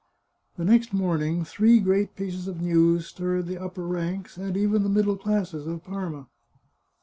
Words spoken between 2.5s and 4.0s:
news stirred the upper